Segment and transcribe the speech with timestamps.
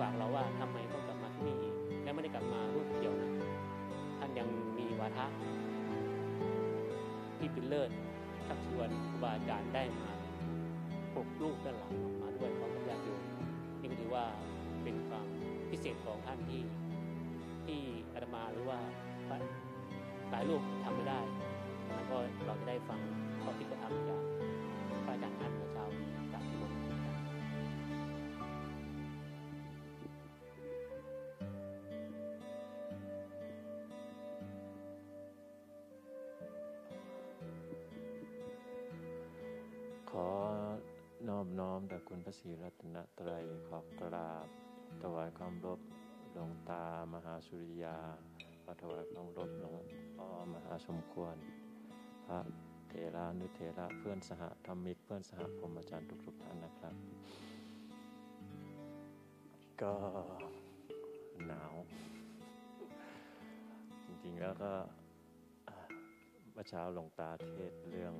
[0.00, 3.30] ฝากเราว่าทำไมต้องกลับมาที่นี่อีกและไม่ได้กลับมารูปเดียวนะ
[4.18, 5.26] ท่านยังมีวาทะ
[7.38, 7.90] ที่เป็นเลิศ
[8.46, 10.10] ชักชวนครูบาอาจารย์ได้มา
[11.14, 13.22] ปกลูกด้านหลังออกมาด้วยพร้อมกับญาติโยม
[13.80, 14.24] นี่ก็ถือว่า
[14.82, 15.26] เป็นความ
[15.70, 16.62] พิเศษของท่านที่
[17.66, 17.80] ที่
[18.14, 18.78] อาตมาหรือว่า
[20.30, 21.20] หลายลูกทำไม่ได้
[21.94, 23.00] แล้วก็เราจะได้ฟัง
[23.42, 24.19] ข้อคิดข้อธรรมจาก
[42.12, 44.48] คุณพระศรีรัตนตรัยขอกราบ
[45.02, 45.80] ถวายความรบ
[46.32, 47.96] หลวงตามหาสุริยา
[48.62, 49.82] ขอถวายความรบหลวง
[50.16, 51.36] พ่อมหาสมควร
[52.26, 52.38] พระ
[52.88, 56.94] เถรานุเถระเพื่อนสหธรรมิกเพื่อนสหพรมอาจารย์ทุกๆท่านนะครับ
[59.82, 59.94] ก็
[61.46, 61.74] หนาว
[64.06, 64.72] จริงๆแล้วก็
[66.52, 68.14] เมื่อเช้าหลวงตาเทศเรื่อง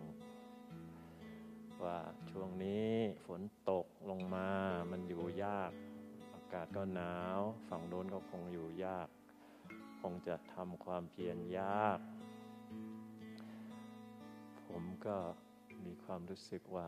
[1.85, 1.99] ว่า
[2.31, 2.91] ช่วงนี้
[3.27, 4.49] ฝนตกลงมา
[4.91, 5.73] มันอยู่ยาก
[6.35, 9.09] อากาศก็หนาว ฝั่งโน้นก็คงอยู่ยาก
[10.01, 11.99] คงจะทำความเพียรยาก
[14.67, 15.17] ผมก็
[15.85, 16.87] มีความรู้สึกว่า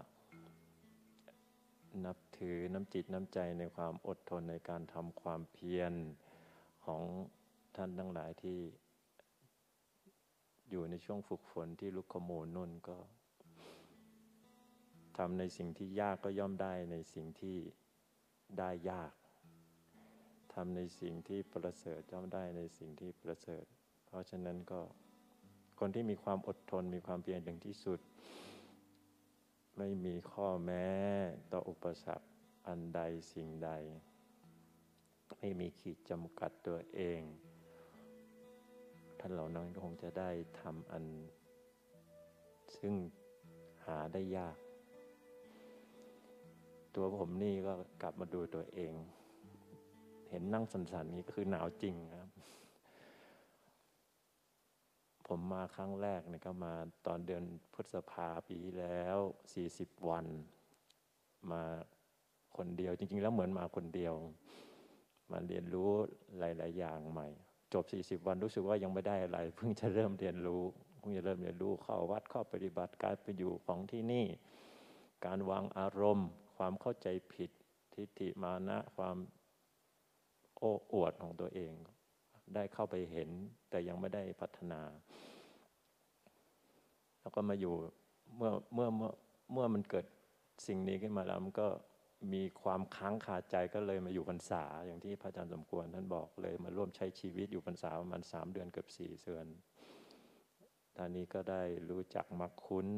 [2.04, 5.92] นับถือน้ำจิตน้ำใจในความอดทนในการทำความเพียร
[6.84, 7.02] ของ
[7.76, 8.58] ท่านทั้งหลายที่
[10.70, 12.96] อยู่ในช่วงฝึกฝนที่ลุกขโมนนุ่นก็
[15.18, 17.58] ทำในสิ่งที่ยากก็ย่อมได้ในสิ่งที่
[18.58, 19.12] ได้ยาก
[20.54, 23.64] ทำในสิ่งที่ประเสริฐย่อมได้ในสิ่งที่ประเสริฐ
[24.06, 24.80] เพราะฉะนั้นก็
[25.78, 28.00] คนที่มีความอดทนมีความเพียรอย่างที่สุด
[29.78, 30.86] ไม่มีข้อแม้
[31.52, 32.26] ต่ออุปสรรค
[32.66, 33.00] อันใด
[33.32, 33.70] สิ่งใด
[35.38, 37.20] ไม่มีขีดจำกัดตัวเอง
[39.18, 41.04] ท่านเหล่านั้นก็คงจะได้ทำอัน
[42.78, 42.94] ซึ่ง
[43.86, 44.56] หาได้ยาก
[46.94, 47.72] ตัวผมนี่ก็
[48.02, 48.92] กลับมาดูตัวเอง
[50.30, 52.28] เห็นนั่งสันๆนี้คือหนาวจริงครับ
[55.26, 56.74] ผมมาครั้งแรกเนี่ยก็มา
[57.06, 57.42] ตอนเดือน
[57.74, 59.18] พฤษภาปีแล้ว
[59.62, 60.26] 40วัน
[61.50, 61.62] มา
[62.56, 64.14] คนเดียวจริง ๆ แล้วเหมือนมาคนเดียว
[65.30, 65.90] มาเรียนรู้
[66.38, 67.28] หลาย ๆ อย่างใหม่
[67.72, 67.84] จบ
[68.20, 70.62] 40วันรู้สึกว่ายังไม่ได้อะไร เพิ่งจะเริ่มเรียนรู้
[70.98, 74.26] เพิ่งจะเริ่มเรียนรู้เข้าวัดเข้าปฏิบัติการไปอยู่ของที่นี่
[75.24, 76.28] การวางอารมณ์
[76.64, 77.50] ความเข้าใจผิด
[77.94, 79.16] ทิฏฐิมานะความ
[80.58, 81.72] โอ้อวดของตัวเอง
[82.54, 83.30] ได้เข้าไปเห็น
[83.70, 84.80] แต่ยังไม่ได้พัฒนา
[87.20, 87.74] แล้วก็มาอยู่
[88.36, 89.10] เมื่อเมื่อเมื่อ
[89.52, 90.06] เมื่อมันเกิด
[90.66, 91.68] สิ่งนี้ขึ้นมาแล้วมันก็
[92.32, 99.46] มีความค้างคาใจก็เลยมาอยู่พรรษา อย่างที่พระอาจารย์สมควรท่านบอกเลยมาร่วมใช้ชีวิตอยู่พรรษาประมาณสามเดือนเกือบสี่เดือน
[100.96, 102.88] ตอนนี้ก็ได้รู้จักมักคุ้น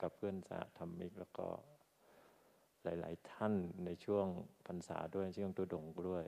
[0.00, 1.48] กับเพื่อนสหธรรมิกแล้วก็
[2.84, 3.54] หลาย ๆ ท่าน
[3.84, 4.26] ในช่วง
[4.66, 6.24] พรรษาด้วยช่วงตุดงด้วย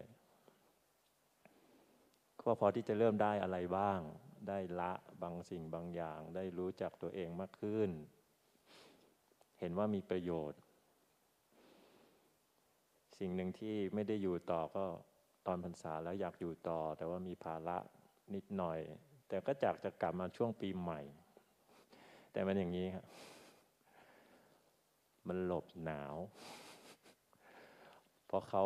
[2.41, 4.01] ก็พอที่จะเริ่มได้อะไรบ้าง
[4.49, 4.93] ได้ละ
[5.23, 7.91] บางสิ่งบางอย่าง ได้รู้จักตัวเองมากขึ้น
[9.61, 10.61] เห็นว่ามีประโยชน์
[13.19, 14.85] สิ่งหนึ่งที่ไม่ได้อยู่ต่อก็
[15.47, 17.77] ตอนพรรษาแล้วอยากอยู่ต่อ แต่ว่ามีภาระ
[18.35, 18.79] นิดหน่อย
[19.29, 21.01] แต่ก็จากจะกลับมาช่วงปีใหม่
[22.33, 23.05] แต่มันอย่างนี้ครับ
[25.29, 26.17] มันหลบหนาว
[28.27, 28.65] เพราะเขา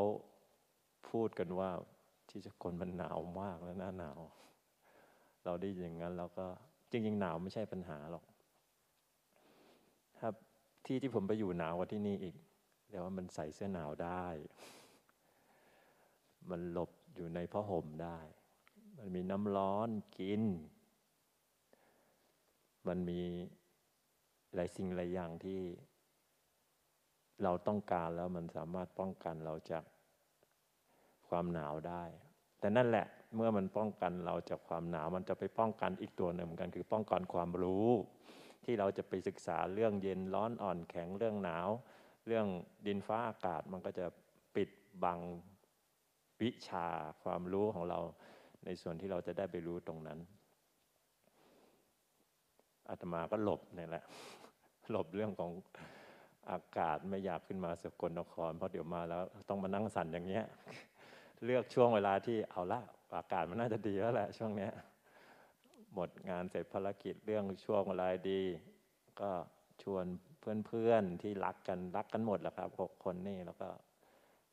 [1.09, 1.71] พูดกันว่า
[2.29, 4.21] ที่สกลมันหนาวมากแล้วหน้าหนาว
[5.45, 6.47] เราได้ยินอย่างนั้นเราก็
[6.91, 8.25] จริงๆหนาวไม่ใช่ปัญหาหรอก
[10.21, 10.35] ครับ
[10.87, 12.37] ที่ที่ผมไปอยู่หนาวกว่าที่นี่อีก
[12.91, 14.27] แต่ว่ามันใส่เสื้อหนาวได้
[16.51, 18.19] มันหลบอยู่ในผ้าห่มได้
[18.99, 20.43] มันมีน้ำร้อนกิน
[22.89, 23.21] มันมี
[24.55, 25.61] หลายสิ่งหลายอย่างที่
[27.43, 29.85] เราต้องการแล้วมันสามารถป้องกันเราจาก
[31.29, 32.03] ความหนาวได้
[32.61, 37.89] แต่นั่นแหละเมื่อมันป้องกันเราจากความหนาวมันจะไปป้องกันอีกตัวหนึ่งเหมือนกัน คือป้องกันความรู้
[38.65, 41.69] ที่เราจะไปศึกษาเรื่องเย็นร้อนอ่อนแข็งเรื่องหนาว
[42.27, 42.47] เรื่อง
[42.87, 44.07] ดินฟ้าอากาศมันก็จะ
[44.57, 44.69] ปิด
[45.05, 45.21] บัง
[46.43, 46.87] วิชา
[47.23, 47.99] ความรู้ของเรา
[48.65, 50.19] ในส่วนที่เราจะได้ไปรู้ตรงนั้น
[52.89, 54.05] อาตมาก็หลบเนี่ยแหละ
[54.91, 55.53] หลบเรื่องของ
[56.51, 60.45] อากาศไม่อยากขึ้นมาสกลนคร เพราะเดี๋ยวมาแล้วต้องมานั่งสั่นอย่างเงี้ย
[61.45, 62.81] เลือกช่วงเวลาที่เอาละ
[63.19, 64.73] อากาศมันน่าจะดีแล้วแหละช่วงเนี้ย
[65.95, 68.43] หมดงานเสร็จภารกิจเรื่องช่วงเวลาดี
[69.21, 69.31] ก็
[69.83, 70.05] ชวน
[70.67, 73.69] เพื่อนๆที่รักกันรักกันหมดแหละครับหกคนนี่แล้วก็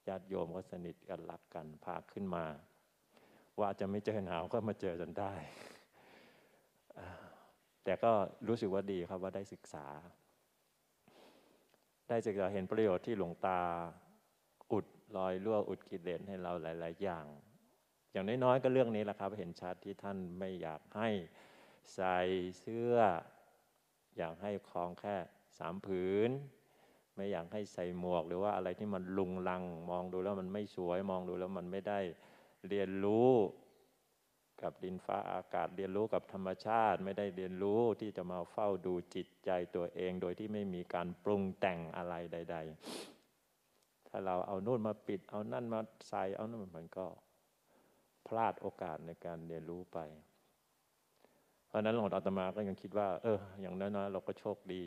[0.07, 2.45] ญาติโยมก็สนิทกันรักกันพาขึ้นมา
[3.59, 5.33] ว่าจะไม่เจอหนาวก็มาเจอจนได้
[7.83, 8.11] แต่ก็
[8.47, 9.85] รู้สึกว่าดีครับว่าได้ศึกษา
[12.07, 13.59] ได้ศึกษาเห็นประโยชน์ที่หลวงตา
[14.71, 14.85] อุด
[15.17, 17.25] รอยรั่วอุดกิเลสให้เราหลาย ๆ อย่าง
[18.11, 21.09] อย่างน้อยๆก็เรื่องนี้แหละครับ เห็นชัดที่ท่านไม่อยากให้
[21.95, 22.17] ใส่
[22.59, 22.95] เสื้อ
[24.17, 25.15] อยากให้คลองแค่
[25.57, 26.29] สามผืน
[27.15, 31.99] ไม่อยากให้ใส่หมวก หรือว่าอะไรที่มันลุงลัง มองดูแล้วมันไม่สวย มองดูแล้วมันไม่ได้
[32.67, 33.31] เรียนรู้
[34.61, 42.57] กับดินฟ้าอากาศเรียนรู้กับธรรมชาติ ไม่ได้เรียนรู้ที่จะมาเฝ้าดูจิตใจตัวเอง โดยที่ไม่มีการปรุงแต่งอะไรใด
[43.33, 45.79] ๆ ถ้าเราเอานู่นมาปิด เอานั่นมา
[46.09, 47.05] ใส่เอานั่นมันก็
[48.27, 49.99] พลาดโอกาสในการเรียนรู้ไป
[51.67, 54.83] เพราะนั้นหลวงตาตมาก็ยังคิดว่า เออ อย่างน้อยๆเราก็โชคดี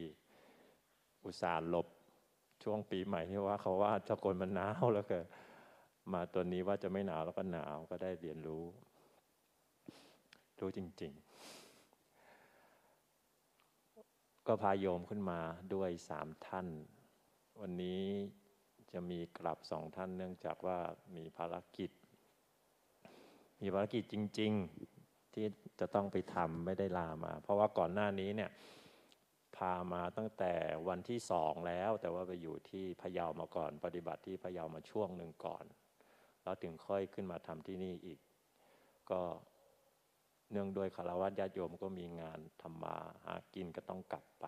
[1.25, 1.87] อุตส่าห์หลบ
[2.63, 5.19] ช่วงปีใหม่ที่ว่าเขาว่าสกลมันหนาวแล้วก็
[6.13, 8.65] มาตัวนี้ว่าจะไม่หนาวแล้วก็หนาวก็ได้เรียนรู้
[10.61, 11.26] รู้จริง ๆ
[14.47, 15.41] ก็พาโยมขึ้นมา
[15.75, 16.67] ด้วยสามท่าน
[17.61, 18.03] วันนี้
[18.93, 20.79] จะมีกลับสองท่านเนื่องจากว่า
[21.17, 21.91] มีภารกิจ
[23.62, 24.53] มีภารกิจจริง
[24.94, 25.47] ๆ ที่
[25.81, 28.50] จะต้องไปทำไม่ได้ลามา เพราะว่าก่อนหน้านี้เนี่ย
[29.56, 30.53] พามาตั้งแต่
[30.88, 35.64] วันที่สองแล้ว แต่ว่าไปอยู่ที่พะเยามาก่อน ปฏิบัติที่พะเยามาช่วงหนึ่งก่อน
[36.43, 38.20] แล้วถึงค่อยขึ้นมาทำที่นี่อีก
[39.11, 39.23] ก็
[40.50, 44.46] เนื่องด้วยคารวะญาติโยมก็มีงานทำมาหากินก็ต้องกลับไป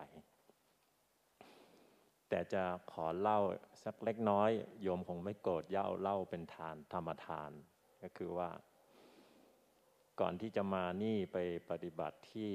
[2.29, 3.39] แต่จะขอเล่า
[3.83, 4.49] สักเล็กน้อย
[4.81, 7.51] โยมคงไม่โกรธเย่าเล่าเป็นทานธรรมทาน
[8.01, 8.49] ก็คือว่า
[10.19, 11.37] ก่อนที่จะมานี่ไป
[11.69, 12.51] ปฏิบัติที่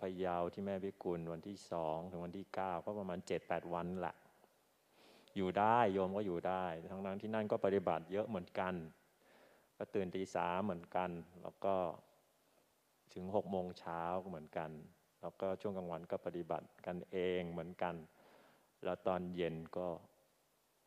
[0.00, 4.14] พะเยาที่แม่พิกุลวันที่สองถึงวันที่เก้าก็ประมาณเจ็ดแปดวันแหละ
[5.36, 8.74] อยู่ได้โยมก็อยู่ได้ ทั้งนั้นที่นั่นก็ปฏิบัติเยอะเหมือนกัน
[9.78, 11.10] ก็ตื่นตีสามเหมือนกัน
[11.42, 11.74] แล้วก็
[13.14, 14.70] ถึงหกโมงเช้าเหมือนกัน
[15.20, 17.94] แล้วก็ช่วงกลางวันก็ปฏิบัติกันเองเหมือนกัน
[18.84, 19.86] แล้วตอนเย็นก็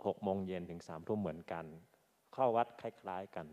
[0.05, 1.65] หกโมงเย็นถึงสามทุ่มเหมือนกัน
[2.33, 3.47] เข้าวัดคล้าย ๆกัน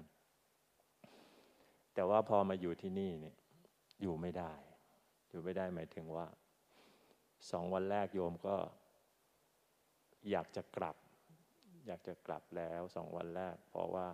[1.94, 3.36] แต่ว่าพอมาอยู่ที่นี่เนี่ย
[4.00, 4.52] อยู่ไม่ได้
[5.30, 6.26] อยู่ไม่ได้หมายถึงว่า
[7.50, 8.56] สองวันแรกโยมก็
[10.30, 10.96] อยากจะกลับ
[11.86, 14.08] อยากจะกลับแล้วสองวันแรก เพราะว่า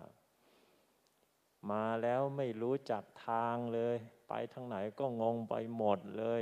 [1.71, 3.97] มาแล้วไม่รู้จักทางเลย
[4.27, 6.41] ไปทางไหนก็งงไปหมดเลย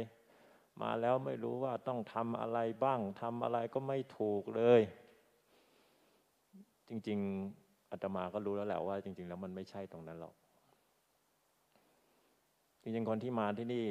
[0.81, 4.81] มาแล้วไม่รู้ว่าต้องทำอะไรบ้างทำอะไรก็ไม่ถูกเลย
[6.89, 7.19] จริง
[7.55, 10.33] ๆอาตมาก็รู้แล้วแหละว่า จริง ๆ แล้วมันไม่ใช่ตรงนั้นหรอก
[12.81, 13.85] จริงๆคนที่มาที่นี่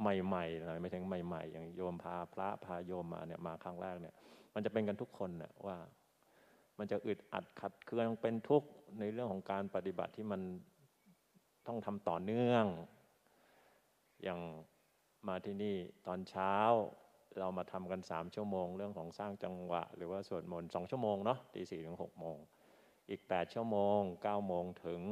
[0.00, 4.14] ใหม่ๆน่อยไม่ถึงใหม่ ๆ อย่างโยมพาพระพาโยมมาเนี่ยมาครั้งแรกเนี่ย
[4.54, 5.76] มันจะเป็นกันทุกคนน่ะว่า
[6.78, 8.68] มันจะอึดอัดขัดเคืองเป็นทุกข์
[9.00, 10.40] ในเรื่องของการปฏิบัติที่มัน
[11.66, 12.64] ต้องทำต่อเนื่อง
[14.22, 14.40] อย่าง
[15.28, 15.76] มาที่นี่
[16.06, 16.54] ตอนเช้า
[17.38, 22.36] เรามาทำกันสามชั่วโมง เรื่องของสร้างจังหวะ หรือว่าสวดมนต์สองชั่วโมงเนาะตีสี่ถึงหกโมง
[23.10, 25.02] อีกแปดชั่วโมงเก้าโมงถึง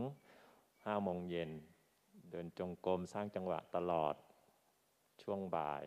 [0.85, 1.51] ห้าโมงเย็น
[2.31, 4.15] เดินจงกรมสร้างจังหวะตลอด
[5.23, 5.85] ช่วงบ่าย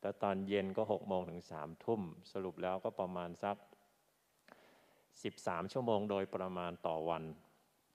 [0.00, 2.02] แล้วตอนเย็นก็หกโมงถึงสามทุ่ม
[2.32, 3.56] สรุปแล้วก็ประมาณสัก
[5.22, 7.22] สิบสามชั่วโมงโดยประมาณต่อวัน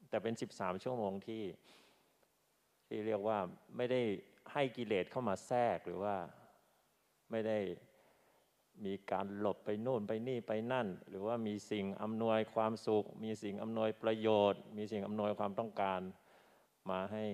[0.09, 1.43] แต่เป็นสิบสามชั่วโมงที่
[2.87, 3.39] ที่เรียกว่า
[3.77, 4.01] ไม่ได้
[4.53, 6.15] ให้กิเลสเข้ามาแทรกหรือว่า
[7.31, 7.59] ไม่ได้
[8.85, 16.01] มีการหลบไปโน่นไปนี่ไปนั่น หรือว่ามีสิ่งอำนวยความสุข มีสิ่งอำนวยประโยชน์ มีสิ่งอำนวยความต้องการ
[16.89, 17.25] มาให้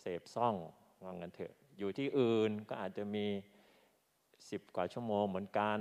[0.00, 0.54] เสพซ่อง
[1.02, 3.26] ว่างั้นเถอะ อยู่ที่อื่นก็อาจจะมี
[4.50, 5.78] สิบกว่าชั่วโมงเหมือนกัน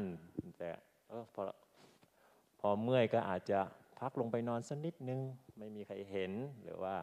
[0.57, 0.69] แต่
[1.09, 1.41] เออพอ
[2.59, 3.59] พอเมื่อยก็อาจจะ
[3.99, 5.21] พักลงไปนอนสักนิดนึง
[5.57, 6.31] ไม่มีใครเห็น
[6.63, 6.95] หรือว่า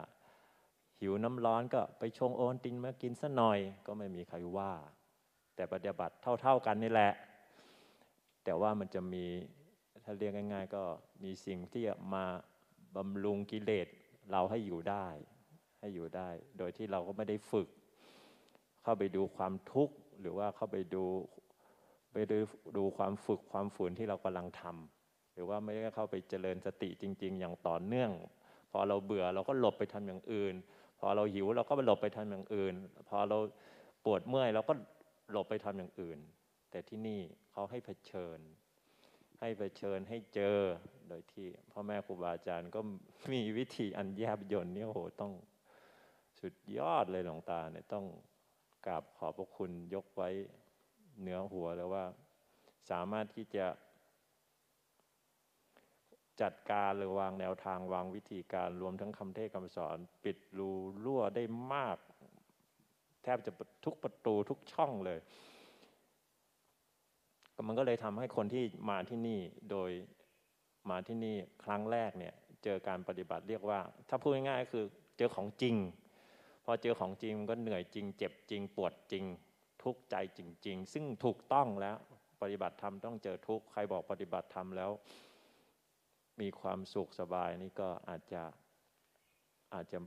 [0.99, 4.73] หิวน้ำร้อนก็ไปชงโอนตินมากินสักหน่อยก็ไม่มีใครว่า
[5.55, 7.13] แต่ปฏิบัติเท่า ๆกันนี่แหละ
[8.43, 9.25] แต่ว่ามันจะมี
[10.03, 10.83] ถ้าเรียกง่าย ๆ ก็
[11.23, 11.83] มีสิ่งที่
[12.13, 12.25] มา
[12.95, 13.87] บำรุงกิเลส
[14.31, 15.07] เราให้อยู่ได้
[15.79, 17.67] ให้อยู่ได้ โดยที่เราก็ไม่ได้ฝึก
[18.83, 21.05] เข้าไปดูความทุกข์หรือว่าเข้าไปดู
[22.11, 22.37] ไปดู
[22.77, 24.94] ดูความฝึกความฝืนที่เรากำลังทำ
[25.35, 28.11] หรือว่าไม่ได้เข้าไปเจริญสติจริง ๆ อย่างต่อเนื่อง
[28.71, 30.55] พอเราเบื่อเราก็หลบไปทำอย่างอื่น
[30.99, 32.75] พอเราหิวเราก็ไปหลบไปทำอย่างอื่น
[33.09, 33.37] พอเรา
[34.05, 34.73] ปวดเมื่อยเราก็
[35.31, 36.19] หลบไปทำอย่างอื่น
[36.71, 38.39] แต่ที่นี่เขาให้เผชิญ
[39.39, 40.57] ให้เผชิญให้เจอ
[41.07, 42.79] โดยที่พ่อแม่ครูบาอาจารย์ก็
[43.31, 45.33] มีวิธีอันแยบยนเนี่ยโหต้อง
[46.39, 48.05] สุดยอดเลยหลวงตาเนี่ยต้อง
[48.85, 50.29] กราบขอบพระคุณยกไว้
[51.19, 52.05] เหนือหัวแล้วว่า
[52.89, 53.65] สามารถที่จะ
[56.41, 60.71] จัดการหรือวางแนวทางวางวิธีการรวมทั้งคำเทศคำสอน ปิดรู
[61.03, 61.97] รั่วได้มาก
[63.23, 63.51] แทบจะ
[63.85, 65.19] ทุกประตูทุกช่องเลย
[67.67, 69.39] มันก็เลยทำให้คนที่มาที่นี่
[69.71, 69.91] โดย
[70.89, 74.85] มาที่นี่ครั้งแรกเนี่ยเจอการปฏิบัติเรียกว่า ถ้าพูดง่ายๆคือ
[75.17, 75.75] เจอของจริง
[76.65, 79.25] พอเจอของจริงมันก็เหนื่อยจริง เจ็บจริง ปวดจริง
[79.83, 81.97] ทุกข์ใจจริง ๆ ซึ่งถูกต้องแล้ว
[82.41, 84.91] ปฏิบัติธรรมต้องเจอทุกข์ใครบอกปฏิบัติธรรมแล้ว
[86.41, 88.43] มีความสุขสบายนี่ก็อาจจะ
[89.73, 89.97] อาจจะ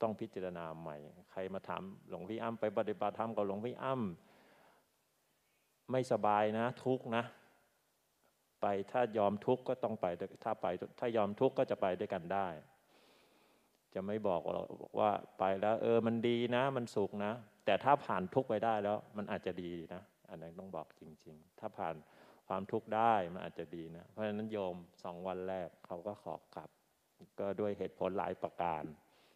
[0.00, 0.96] ต้องพิจารณาใหม่
[1.30, 7.24] ใครมาถามหลวงพี่อ้ำไปปฏิบัติธรรมกับหลวงพี่อ้ำไม่สบายนะ ทุกนะ
[8.60, 10.06] ไปถ้ายอมทุกก็ต้องไป
[10.44, 10.66] ถ้าไป
[10.98, 12.48] ถ้ายอมทุกก็จะไปด้วยกันได้
[13.94, 14.40] จะไม่บอก
[14.98, 17.32] ว่าไปแล้วเออมันดีนะ มันสุขนะ
[17.64, 21.94] แต่ถ้าผ่านทุกไปได้แล้ว มันอาจจะดีนะ อันนั้นต้องบอกจริง ๆ ถ้าผ่าน
[22.48, 26.70] ความทุกข์ได้มันอาจจะดีนะ เพราะฉะนั้นโยมสองวันแรกเขาก็ขอกลับ
[27.40, 28.82] ก็ด้วยเหตุผลหลายประการ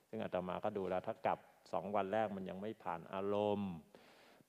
[0.09, 1.39] ซึ่งอาตมาก็ดูแล้วถ้ากลับ
[1.73, 3.73] สองวันแรกมันยังไม่ผ่านอารมณ์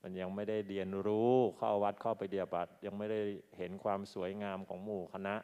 [0.02, 3.20] มันยังไม่ได้เรียนรู้เข้าวัดเข้าไปเดียบัตยังไม่ได้
[3.56, 5.36] เห็นความสวยงามของหมู่คณะ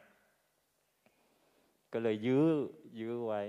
[1.93, 2.47] ก็เลยยื้อ
[2.99, 3.41] ยื้อไว้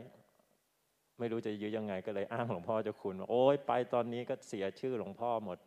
[1.19, 5.59] ไม่รู้จะยื้อยังไงก็เลยอ้างหลวงพ่อเจ้าคุณว่าโอ้ยไปตอนนี้ก็เสียชื่อหลวงพ่อหมด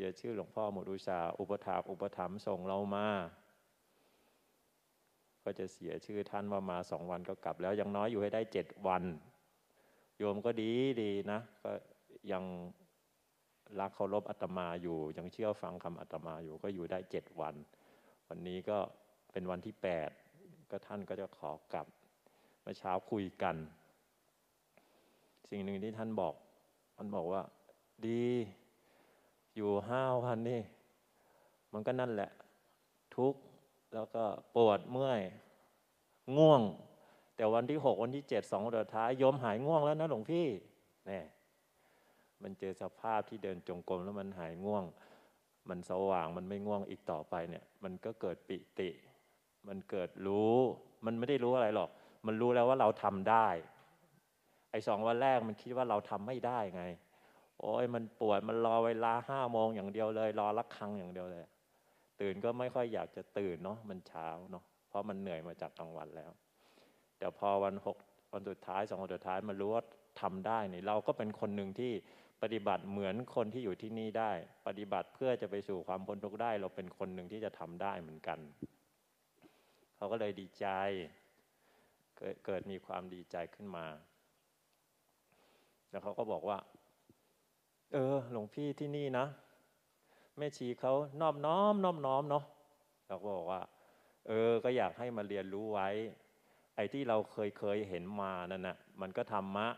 [0.00, 3.06] สียชื่อหลวงพ่อหมดอุชาอุปถากอุปถัมภ์ส่งเรามา
[5.44, 9.04] ก็จะเสียชื่อท่านว่ามาสองวันก็กลับ แล้วยังน้อยอยู่ให้ได้เจ็ดวัน
[10.18, 11.70] โยมก็ดีดีนะ ก็
[12.32, 12.44] ยัง
[13.80, 17.54] รักเคารพอาตมาอยู่ ยังเชื่อฟังคำอาตมาอยู่ก็อยู่ได้เจ็ดวัน
[18.28, 18.78] วันนี้ก็
[19.32, 20.10] เป็นวันที่แปด
[20.70, 21.86] ก็ท่านก็จะขอกลับ
[22.62, 23.56] เมื่อเช้าคุยกัน
[25.50, 26.34] สิ่งหนึ่งที่ท่านบอก
[26.96, 27.42] ท่านบอกว่า
[28.08, 28.24] ดี
[29.58, 30.62] อยู่ห้าวันนี่
[31.72, 32.30] มันก็นั่นแหละ
[33.16, 33.40] ทุกข์
[33.94, 34.24] แล้วก็
[34.54, 35.22] ปวดเมื่อย
[36.36, 36.62] ง่วง
[37.36, 40.46] แต่วันที่หกวันที่เจ็ดสองวันท้ายยมหายง่วงแล้วนะหลวงพี่
[41.06, 41.26] เนี่ย
[42.42, 44.84] มันเจอสภาพที่เดินจงกรมแล้วมันหายง่วง
[45.68, 48.90] มันสว่างมันไม่ง่วงอีกต่อไปเนี่ย มันก็เกิดปิติ
[49.68, 50.56] มันเกิดรู้
[51.06, 51.90] มันไม่ได้รู้อะไรหรอก
[52.26, 53.48] มันรู้แล้วว่าเราทำได้
[54.70, 56.84] ไอ้สองวันแรกมันคิดว่าเราทำไม่ได้ไง
[57.60, 61.44] โอ้ยมันปวดมันรอเวลาห้าโมงอย่างเดียวเลย รอรักครังอย่างเดียวเลย
[62.20, 66.30] ตื่นก็ไม่ค่อยอยากจะตื่นเนาะมันเช้าเนาะเพราะมันเหนื่อยมาจากกลางวันแล้ว
[67.18, 67.96] แต่พอวันหก
[68.32, 69.84] วันสุดท้ายสองวันสุดท้ายมันรู้ว่า
[70.20, 71.92] ทำได้นี่เราก็เป็นคนหนึ่งที่
[72.42, 74.32] ปฏิบัติเหมือนคนที่อยู่ที่นี่ได้
[74.66, 78.38] ปฏิบัติเพื่อจะไปสู่ความพ้นทุกข์ได้ เราเป็นคนหนึ่งที่จะทำได้เหมือนกัน
[79.96, 80.66] เขาก็เลยดีใจ
[82.44, 83.86] เกิดมีความดีใจขึ้นมา
[85.90, 86.58] แล้วเขาก็บอกว่า
[87.94, 89.26] เออ หลวงพี่ที่นี่นะ
[90.36, 92.44] แม่ชีเขานอบน้อมน้อบน้อมเนาะ
[93.08, 93.62] เราก็บอกว่า
[94.26, 95.88] เออ ก็อยากให้มาเรียนรู้ไว้
[96.76, 99.68] ไอ้ที่เราเคยเคยเห็นมานั่นนะมันก็ธรรมะ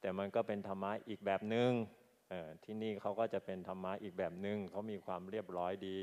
[0.00, 1.70] แต่มันก็เป็นธรรมะอีกแบบหนึง่ง
[2.64, 5.98] ที่นี่เขาก็จะเป็นธรรมะอีกแบบหนึง่งเขามีความเรียบร้อยดี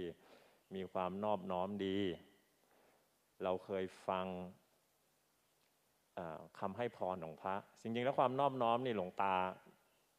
[0.75, 1.99] มีความนอบน้อมดี
[3.43, 4.25] เราเคยฟัง
[6.59, 9.35] คำให้พรของพระจริงๆแล้วความนอบน้อมนี่หลวงตา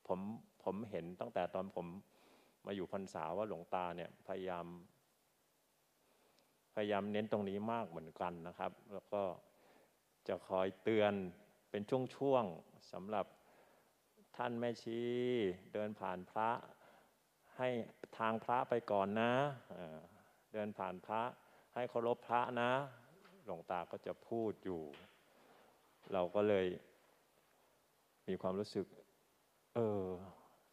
[0.09, 0.21] ผม
[0.65, 1.87] ผมเห็นตั้งแต่ตอนผม
[2.67, 4.67] มาอยู่พรรษาว่าหลวงตาเนี่ยพยายาม
[6.75, 9.23] พยายามเน้นตรงนี้มากเหมือนกันนะครับ แล้วก็
[10.29, 11.13] จะคอยเตือน
[11.71, 11.83] เป็น
[12.17, 13.27] ช่วงๆสำหรับ
[14.37, 15.01] ท่านแม่ชี
[15.73, 16.51] เดินผ่านพระ
[17.57, 17.69] ให้
[18.19, 19.33] ทางพระไปก่อนนะ
[20.53, 21.23] เดินผ่านพระ
[21.75, 22.73] ให้เคารพพระนะ
[23.45, 24.83] หลวงตาก็จะพูดอยู่
[26.13, 26.67] เราก็เลย
[28.29, 28.87] มีความรู้สึก
[29.75, 30.05] เออ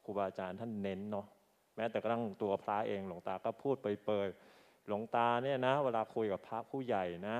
[0.03, 1.27] ครูบาอาจารย์ท่านเน้นเนาะ
[1.75, 4.27] แม้แต่กระทั่งตัวพระเองหลวงตาก็พูดไปเปย
[4.87, 7.37] หลวงตาเนี่ยนะ เวลาคุยกับพระผู้ใหญ่นะ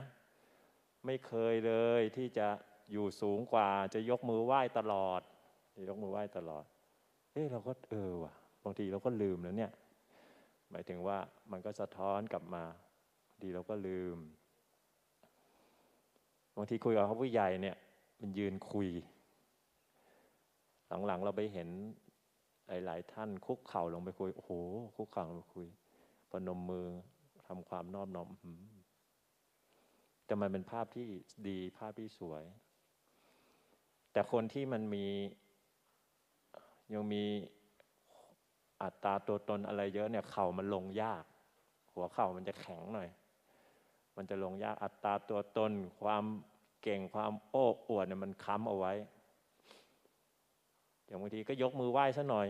[1.06, 2.48] ไม่เคยเลยที่จะ
[2.92, 5.22] อยู่สูงกว่าจะยกมือไหว้ตลอด
[5.90, 6.66] ยกมือไหว้ตลอด
[7.34, 9.72] เอ้เราก็เออว่ะบางทีเราก็ลืมแล้วเนี่ย
[10.72, 11.18] หมายถึงว่า
[11.52, 12.64] มันก็สะท้อนกลับมา
[13.42, 14.18] ดีเราก็ลืม
[16.58, 17.78] บางทีคุยกับเขาผู้ใหญ่เนี่ย
[18.22, 18.90] มันยืนคุย
[21.08, 21.70] หลังๆเราไปเห็น
[22.72, 24.52] หลาย ๆ ท่านคุกเข่าลงไปคุย โอ้โห
[24.96, 25.68] คุกเข่าลงไปคุย
[26.32, 26.88] ปนมมือ
[27.48, 28.30] ทำความนอบน้อม
[30.26, 31.08] แต่มันเป็นภาพที่
[31.48, 32.44] ดีภาพที่สวย
[34.12, 35.06] แต่คนที่มันมี
[36.94, 37.24] ยังมี
[38.84, 41.24] อัตราตัวตนอะไรเยอะเนี่ยเข่ามันลงยาก
[41.94, 43.10] หัวเข่ามันจะแข็งหน่อย
[44.16, 46.24] มันจะลงยากอัตราตัวตน ความ
[46.82, 48.94] เก่งความโอ้อวดเนี่ยมันค้ำเอาไว้
[51.12, 52.48] อย่างบางทีก็ยกมือไหว้ซะหน่อย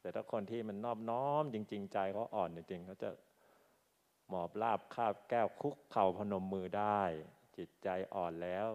[0.00, 3.10] แต่ถ้าคนที่มันนอบน้อม จริง ๆ ใจเขาอ่อนจริงๆเขาจะ
[4.28, 7.00] หมอบราบคาบแก้วคุกเข่าพนมมือได้
[7.56, 8.68] จิตใจอ่อนแล้ว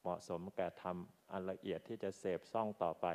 [0.00, 3.06] เหมาะสมแก่ทำอันละเอียดที่จะเสพซ่องต่อไป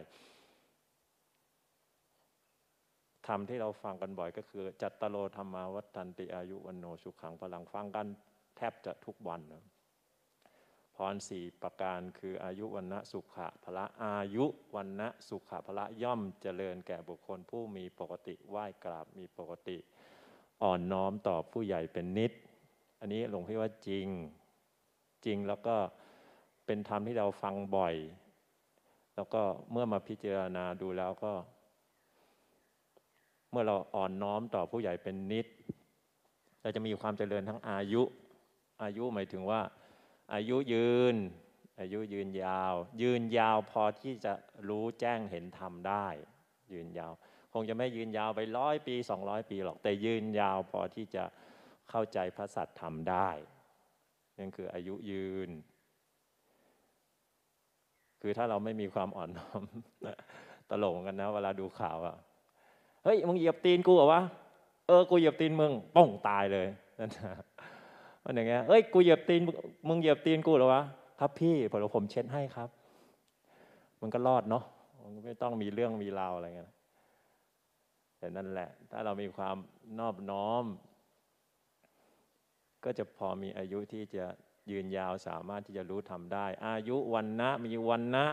[3.27, 8.07] ธรรมที่เราฟังกันบ่อยก็คือ จัตตโลธรรมาวัตันติอายุวันโนสุขังพลังฟังกัน
[8.57, 9.63] แทบจะทุกวันนะ
[10.95, 14.45] พรสี่ประการคืออายุวันนะสุขะพละอายุ
[14.75, 19.77] วันนะสุขะพละย่อมเจริญแก่บุคคลผู้มีปกติไหว้กราบมีปกติ
[20.63, 22.31] อ่อนน้อมต่อผู้ใหญ่เป็นนิด
[22.99, 24.07] อันนี้หลวงพี่ว่าจริง
[25.25, 25.75] จริงแล้วก็
[26.65, 27.95] เป็นธรรมที่เราฟังบ่อย
[29.15, 31.33] แล้วก็เมื่อมาพิจารณาดูแล้วก็
[33.51, 35.47] เมื่อเราอ่อนน้อมต่อผู้ใหญ่เป็นนิด
[36.61, 38.01] เราจะมีความเจริญทั้งอายุ
[38.83, 39.61] อายุหมายถึงว่า
[40.33, 41.15] อายุยืน
[41.79, 44.33] อายุยืนยาว ยืนยาวพอที่จะ
[44.69, 46.07] รู้แจ้งเห็นธรรมได้
[46.73, 47.13] ยืนยาว
[47.53, 51.23] คงจะไม่ยืนยาวไปร้อยปีสองร้อยปีหรอกแต่ยืนยาวพอที่จะ
[51.89, 53.29] เข้าใจพระสัตธรรมได้
[54.37, 55.49] นั่นคืออายุยืน
[58.21, 59.63] คือถ้าเราไม่มีความอ่อนน้อม
[60.69, 62.15] ตลกกันนะ เวลาดูข่าวอะ
[63.03, 64.21] เฮ้ยมึงเหยียบตีนกูเหรอวะ
[64.87, 66.67] เออกูเหยียบตีนมึงป้องตายเลย
[66.99, 67.09] นั่น
[68.23, 69.41] มันอย่างเงี้ยเฮ้ยกูเหยียบตีน
[69.87, 70.81] มึงเหยียบตีนกูเหรอวะ
[71.19, 72.69] ครับพี่ผมผมเช็ดให้ครับ
[74.01, 74.63] มันก็รอดเนาะ
[75.01, 76.71] มันไม่ต้องมีเรื่องมีราวอะไรเงี้ย
[78.17, 79.55] แต่นั่นแหละ ถ้าเรามีความ
[79.99, 80.63] นอบน้อม
[82.83, 84.25] ก็จะพอมีอายุที่จะ
[84.71, 88.25] ยืนยาวสามารถที่จะรู้ทำได้ อายุวันนะมีวันนะ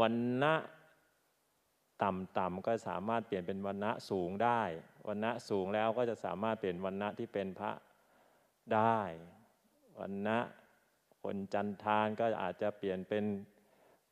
[0.00, 0.54] วันนะ
[2.02, 4.62] ต่ำๆก็สามารถเปลี่ยนเป็นวันณะสูงได้
[5.08, 7.70] วันณะสูงแล้วก็จะสามารถเปลี่ยนวันณะที่เป็นพระ
[8.74, 9.00] ได้
[10.00, 10.38] วันณะ
[11.22, 13.24] คนจันทานก็อาจจะเปลี่ยนเป็น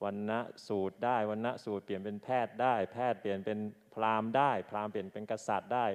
[0.05, 3.59] วันณะสูตรได้วันณะสูตรเปลี่ยนเป็นแพทย์ได้ แพทย์เปลี่ยนเป็น
[3.95, 5.87] พราหมณ์ได้ พราหมณ์เปลี่ยนเป็นกษัตริย์ได้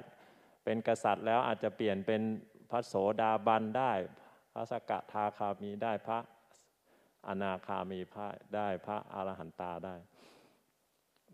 [0.64, 2.22] เป็นกษัตริย์แล้วอาจจะเปลี่ยนเป็น
[2.70, 3.92] พระโสดาบันได้
[4.52, 6.18] พระสกทาคามีได้พระ
[7.28, 9.94] อนาคามีพระได้พระอรหันตาได้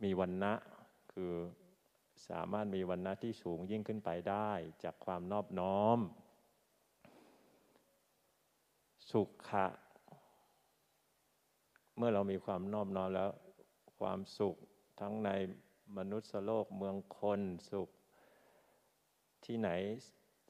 [0.02, 0.52] มีวันนะ
[1.12, 1.32] คือ
[2.28, 4.50] สามารถมีวันนะที่สูงยิ่งขึ้นไปได้
[4.84, 5.98] จากความนอบน้อม
[9.12, 9.66] สุขะ
[11.96, 13.30] เมื่อเรามีความนอบน้อมแล้ว
[13.98, 14.56] ความสุข
[15.00, 15.30] ทั้งใน
[15.96, 17.40] มนุษย์โลกเมืองคน
[17.72, 17.88] สุข
[19.44, 19.70] ที่ไหน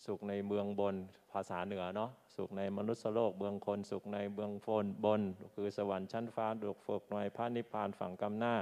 [0.06, 0.94] สุขในเมืองบน
[1.32, 5.22] ภาษาเหนือเนาะสุขในมนุษย์โลกเมืองคนสุขในเมืองฟนบน
[5.54, 8.54] คือสวรรค์ชั้นฟ้าดุกฝึกหน่อยพระนิพพานฝั่งกำหน้า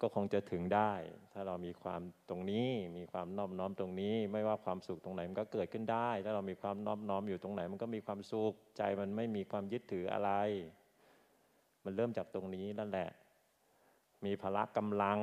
[0.00, 0.92] ก็คงจะถึงได้
[1.32, 10.30] ถ้าเรามีความตรงนี้ มีความนอบน้อมตรงนี้ ไม่ว่าความสุขตรงไหนมันก็เกิดขึ้นได้ ถ้าเรามีความนอบน้อมอยู่ตรงไหน มันก็มีความสุขใจมันไม่มีความยึดถืออะไร
[11.84, 13.10] มันเริ่มจากตรงนี้นั่นแหละ
[14.24, 15.20] มีพละกำลัง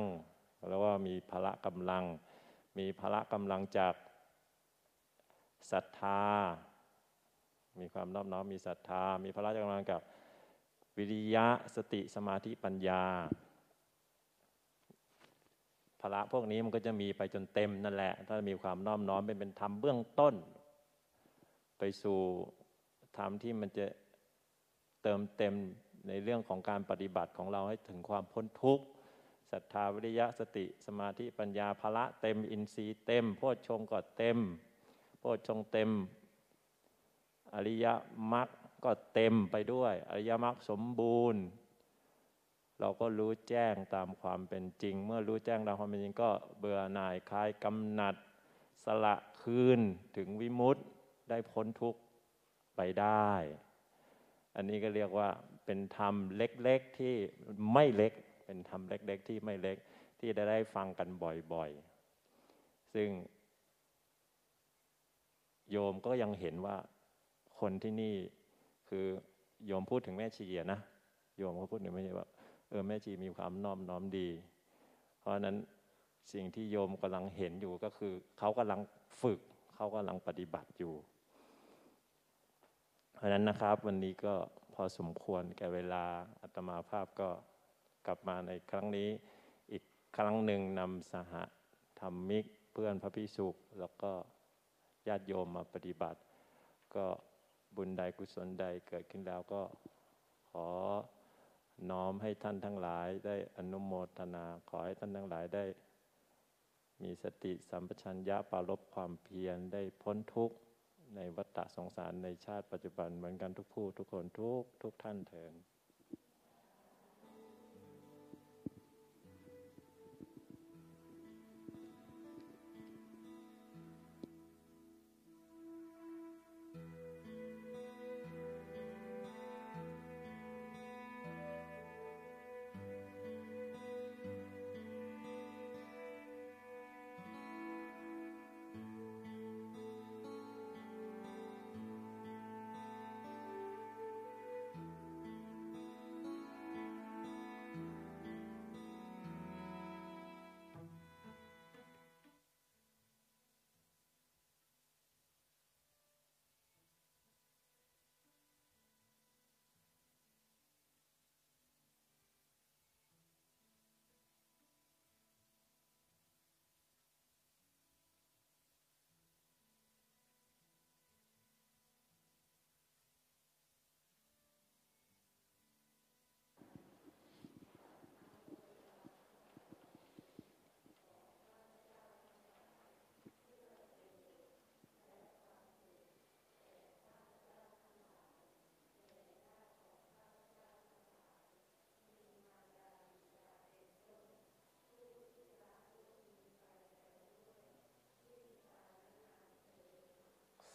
[0.68, 2.04] แล้วว่ามีพละกำลัง
[2.78, 3.94] มีพละกำลังจาก
[5.72, 6.22] ศรัทธา
[7.80, 10.00] มีความนอบน้อมมีศรัทธา มีพละกำลังกับ
[10.96, 13.02] วิริยะสติสมาธิปัญญา
[16.12, 20.34] ระพวกนี้มันก็จะมีไปจนเต็มนั่นแหละ ถ้ามีความน้อมน้อมเป็นเป็นธรรมเบื้องต้น
[21.78, 22.20] ไปสู่
[23.16, 23.86] ธรรมที่มันจะ
[25.02, 25.54] เติมเต็ม
[26.08, 28.84] ในเรื่องของการปฏิบัติของเราให้ถึงความพ้นทุกข์
[29.52, 34.38] ศรัทธาวิริยะสติสมาธิปัญญาภละเต็มอินทรีย์เต็มโพชฌงก็เต็ม
[35.18, 35.90] โพชฌงเต็ม
[37.54, 37.86] อริย
[38.32, 38.48] มรรค
[38.84, 41.42] ก็เต็มไปด้วย อริยมรรคสมบูรณ์
[42.80, 48.14] เราก็รู้แจ้งตามความเป็นจริง เมื่อรู้แจ้งตามความเป็นจริงก็เบื่อหน่ายคลายกำหนัด
[48.84, 49.80] สละคืน
[50.16, 50.84] ถึงวิมุตต์
[51.28, 52.00] ได้พ้นทุกข์
[52.76, 53.30] ไปได้
[54.56, 55.28] อันนี้ก็เรียกว่า
[55.64, 57.14] เป็นธรรมเล็กๆที่
[57.72, 58.12] ไม่เล็ก
[58.44, 59.76] เป็นธรรมเล็กๆที่ไม่เล็ก
[60.20, 61.08] ที่ได้ได้ฟังกัน
[61.52, 63.08] บ่อยๆ ซึ่ง
[65.70, 66.76] โยมก็ยังเห็นว่า
[67.60, 68.14] คนที่นี่
[68.88, 69.06] คือ
[69.66, 70.80] โยมพูดถึงแม่ชีนะ
[71.38, 72.28] โยมก็พูดถึงแม่ชีว่า
[72.68, 74.28] เออแม่ชีมีความน้อมน้อมดี
[75.18, 75.56] เพราะนั้น
[76.32, 78.80] สิ่งที่โยมกำลังเห็นอยู่ก็คือ เขากำลัง
[79.22, 79.40] ฝึก
[79.74, 80.94] เขากำลังปฏิบัติอยู่
[83.12, 84.34] เพราะนั้นนะครับวันนี้ก็
[84.74, 86.04] พอสมควรแก่เวลา
[86.40, 87.28] อาตมาภาพก็
[88.06, 89.08] กลับมาในครั้งนี้
[89.72, 89.82] อีก
[90.16, 91.34] ครั้งหนึ่งนำสห
[92.00, 94.12] ธรรมิกเพื่อนพระพิสุขแล้วก็
[95.08, 96.20] ญาติโยมมาปฏิบัติ
[96.96, 97.06] ก็
[97.76, 99.62] บุญใดกุศลใดเกิดขึ้นแล้วก็
[100.50, 100.66] ขอ
[101.90, 105.64] น้อมให้ท่านทั้งหลายได้อนุโมทนา ขอให้ท่านทั้งหลายได้
[107.02, 110.56] มีสติสัมปชัญญะปารบความเพียรได้พ้นทุกข์
[111.16, 115.52] ในวัฏสงสารในชาติปัจจุบันเหมือนกันทุกผู้ทุกคนทุกทุกท่านเถิด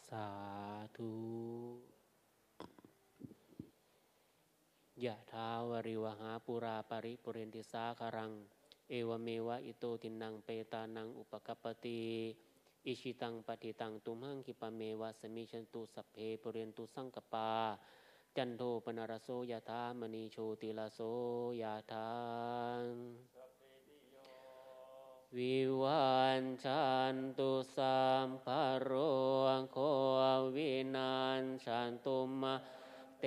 [0.10, 0.28] สา
[0.98, 1.12] ธุ
[5.04, 8.32] ยะถา วาริวะหาปูรา ปะริปูเรนติสาคะรัง
[8.90, 12.02] เอวะเมวะอิโต ทินนังเปตานังอุปะกัปปะติ
[12.86, 17.50] อิจฉิตังปัตถิตังตุมหัง ขิปปะเมวะ สะมิชฌะตุสัพเพปูเรนตุสังกัปปา
[18.36, 21.00] จันโทปัณณะระโสยะถา มะณิ โชติระโส
[21.62, 22.08] ยะถา
[25.38, 28.48] วิวันชันตุสัมภ
[28.82, 28.92] โร
[29.72, 29.78] โค
[30.56, 32.56] วินันชันตุมะ
[33.20, 33.26] เต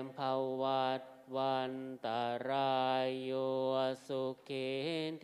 [0.00, 0.18] มภ
[0.62, 1.02] วัต
[1.36, 1.72] วัน
[2.04, 3.30] ตารายโย
[4.06, 4.70] สุขิ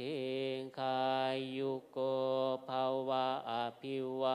[0.00, 0.20] ทิ
[0.56, 1.00] งคา
[1.56, 1.98] ยุโก
[2.68, 4.34] ภาวะอภิวะ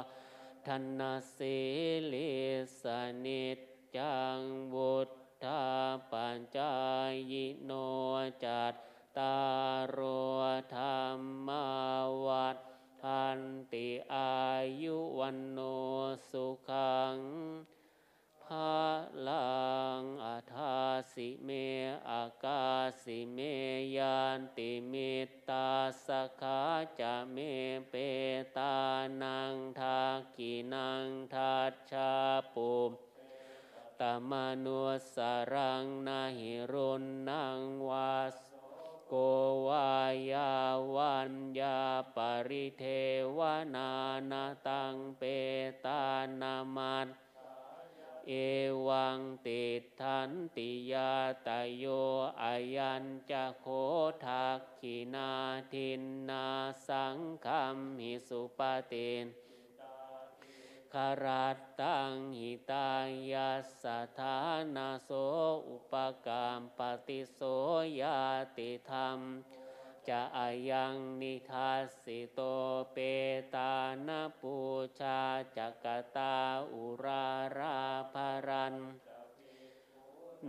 [0.66, 0.68] ธ
[1.00, 1.58] นาสิ
[2.12, 2.34] ลิ
[2.82, 2.84] ส
[3.26, 3.58] นิจ
[3.98, 4.40] จัง
[4.74, 4.96] วุ
[5.44, 5.64] ฒา
[6.12, 6.74] ปัญจา
[7.32, 7.72] ยโน
[8.46, 8.74] จัต
[9.18, 9.40] ตา
[9.80, 10.00] รโร
[10.76, 11.00] ธรร
[11.48, 11.50] ม
[12.26, 12.58] วัฏ
[13.04, 13.40] ทัน
[13.74, 14.36] ติอา
[14.82, 15.60] ยุวันโน
[16.30, 17.18] สุขัง
[18.44, 18.78] ภา
[19.28, 19.56] ลั
[20.00, 20.78] งอาทา
[21.14, 21.50] สิเม
[22.10, 22.66] อากา
[23.04, 23.40] สิเม
[23.98, 25.14] ยันติมิ
[25.50, 25.70] ตา
[26.06, 26.08] ส
[26.42, 26.62] ขา
[27.00, 27.38] จะเม
[27.90, 27.94] เป
[28.58, 28.76] ตา
[29.22, 30.00] นังทา
[30.38, 32.12] กินังทัชชา
[32.54, 32.92] ปุม
[34.02, 34.34] ตม
[34.66, 34.82] นุ
[35.16, 35.18] ส
[35.54, 37.85] รังนาหิรุนนังว
[42.50, 42.84] ริเท
[43.38, 43.40] ว
[43.76, 43.92] นา
[44.32, 45.22] นาตังเป
[45.86, 46.04] ตา
[46.42, 47.08] นามัต
[48.28, 48.34] เอ
[48.88, 49.64] วังติ
[50.02, 51.14] ทันติยา
[51.48, 51.86] ตโย
[52.42, 53.66] อายัญจะโค
[54.26, 55.32] ทักขินา
[55.74, 56.48] ทินนา
[56.88, 58.60] สังคัมหิสุป
[58.92, 59.26] ติน
[60.94, 62.90] คารัตตังหิตา
[63.32, 63.50] ยา
[63.84, 63.86] ส
[64.20, 64.38] ถา
[64.76, 65.10] นาโส
[65.70, 65.94] อุป
[66.26, 67.40] กรรมปฏิโส
[68.02, 68.20] ยา
[68.58, 69.20] ติธรรม
[70.10, 72.40] จะอายังนิทัสสิโต
[72.92, 72.98] เป
[73.56, 73.74] ตา
[74.08, 74.56] นาปู
[75.00, 75.20] ชา
[75.58, 76.36] จักตา
[76.72, 77.78] อุรารา
[78.14, 78.76] ภารัน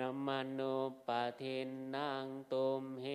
[0.01, 3.07] นมนุปะทินนางตุมเห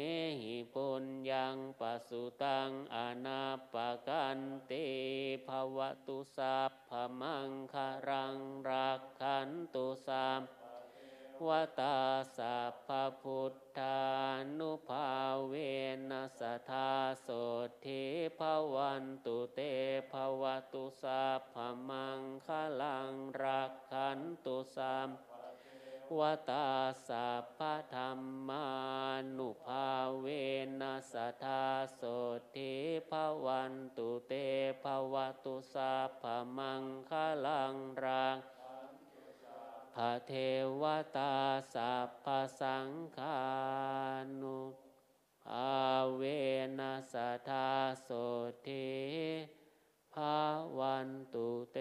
[0.41, 3.75] หิปุญญังปสุตังอนาป
[4.07, 4.85] กันติ
[5.47, 5.77] ภว
[6.07, 8.37] ตุสัพพมังคารัง
[8.69, 10.41] รักขันตุสัพ
[11.47, 11.97] วตา
[12.37, 12.89] สัพพ
[13.21, 14.01] พุทธา
[14.57, 15.09] นุภา
[15.47, 15.53] เว
[16.09, 16.91] นัสธา
[17.21, 17.27] โส
[17.85, 18.03] ทิ
[18.39, 18.41] ภ
[18.75, 19.59] วันตุเต
[20.11, 21.55] ภวตุสัพพ
[21.89, 22.47] มังค
[22.81, 23.13] ลัง
[23.43, 25.09] รักขันตุสัพ
[26.19, 26.69] วตา
[27.07, 27.59] สัพพ
[27.93, 28.67] ธรรมา
[29.37, 29.87] นุภา
[30.19, 30.25] เว
[30.81, 31.65] นัสธา
[31.95, 32.01] โส
[32.55, 32.73] ทิ
[33.09, 33.11] ภ
[33.45, 34.33] วันตุเต
[34.83, 35.15] ภว
[35.45, 36.23] ตุสัพพ
[36.57, 37.11] มังค
[37.45, 38.39] ลังรัก
[39.95, 40.31] พเท
[40.81, 40.83] ว
[41.15, 41.33] ตา
[41.73, 42.25] สัพพ
[42.61, 43.41] สังขา
[44.41, 44.59] นุ
[45.43, 45.71] ภา
[46.15, 46.21] เว
[46.79, 47.15] นัส
[47.47, 47.69] ธา
[48.03, 48.09] โส
[48.61, 48.67] เท
[50.13, 50.37] ภา
[50.77, 51.77] วันตุเต